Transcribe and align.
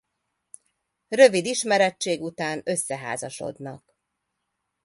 Rövid 1.07 1.45
ismertség 1.45 2.21
után 2.21 2.61
összeházasodnak. 2.65 3.97